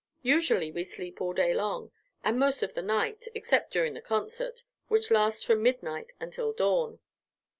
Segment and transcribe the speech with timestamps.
[0.23, 1.91] Usually we sleep all day long,
[2.23, 6.97] and most of the night, except during the concert, which lasts from midnight until dawn."